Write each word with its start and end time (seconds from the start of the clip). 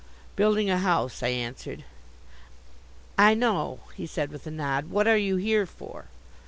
"Building 0.35 0.67
a 0.67 0.79
house," 0.79 1.21
I 1.21 1.27
answered. 1.27 1.83
"I 3.19 3.35
know," 3.35 3.81
he 3.93 4.07
said 4.07 4.31
with 4.31 4.47
a 4.47 4.49
nod. 4.49 4.89
"What 4.89 5.07
are 5.07 5.15
you 5.15 5.35
here 5.35 5.67
for?" 5.67 6.05